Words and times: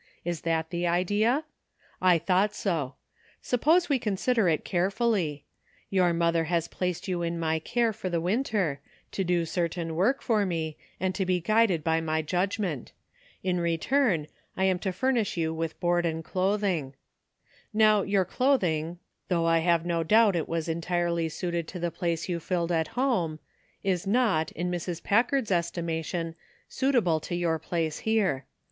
Is 0.25 0.41
that 0.41 0.71
the 0.71 0.87
idea? 0.87 1.43
I 2.01 2.17
thought 2.17 2.55
so. 2.55 2.95
Suppose 3.39 3.87
we 3.87 3.99
consider 3.99 4.49
it 4.49 4.65
carefully. 4.65 5.45
Your 5.91 6.11
mother 6.11 6.45
has 6.45 6.67
placed 6.67 7.07
you 7.07 7.21
in 7.21 7.37
my 7.37 7.59
care 7.59 7.93
for 7.93 8.09
the 8.09 8.19
winter, 8.19 8.79
to 9.11 9.23
do 9.23 9.45
certain 9.45 9.93
work 9.95 10.23
for 10.23 10.43
me, 10.43 10.75
and 10.99 11.13
to 11.13 11.23
be 11.23 11.39
guided 11.39 11.83
by 11.83 12.01
my 12.01 12.23
judgment. 12.23 12.93
In 13.43 13.59
return 13.59 14.25
I 14.57 14.63
am 14.63 14.79
to 14.79 14.91
furnish 14.91 15.37
you 15.37 15.53
with 15.53 15.79
board 15.79 16.03
and 16.03 16.23
clothing. 16.23 16.95
Now 17.71 18.01
your 18.01 18.25
clothing, 18.25 18.97
though 19.27 19.45
I 19.45 19.59
have 19.59 19.85
no 19.85 20.01
doubt 20.01 20.35
it 20.35 20.49
was 20.49 20.67
entirely 20.67 21.29
suited 21.29 21.67
to 21.67 21.79
the 21.79 21.91
j)lace 21.91 22.27
you 22.27 22.39
filled 22.39 22.71
a 22.71 22.89
home, 22.89 23.37
is 23.83 24.07
not, 24.07 24.51
in 24.53 24.71
Mrs. 24.71 25.03
Packard's 25.03 25.51
estimation, 25.51 26.33
suitable 26.67 27.19
for 27.19 27.35
your 27.35 27.59
place 27.59 27.99
here. 27.99 28.45